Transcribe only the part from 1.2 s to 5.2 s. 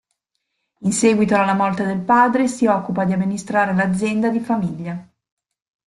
alla morte del padre, si occupa di amministrare l'azienda di famiglia.